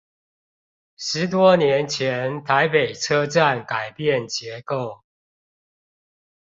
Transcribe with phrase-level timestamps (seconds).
[0.97, 5.01] 十多年前台北車站改變結構